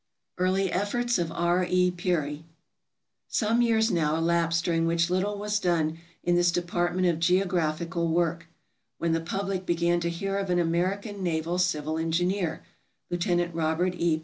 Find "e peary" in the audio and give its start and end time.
1.63-2.43